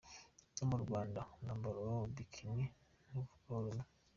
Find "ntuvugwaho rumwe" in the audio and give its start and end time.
3.07-3.85